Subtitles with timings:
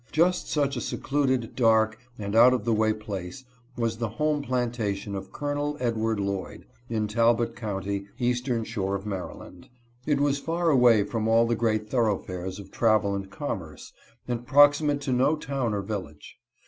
[0.11, 3.43] Just such a secluded, dark, and out of the way place
[3.77, 9.69] was the home plantation of Colonel Edward Lloyd, in Talbot county, eastern shore of Maryland.
[10.07, 11.89] It was far away (40) colonel Lloyd's plantation.
[11.91, 13.93] 41 from all the great thoroughfares of travel and commerce,
[14.27, 16.37] and proximate to no town or village.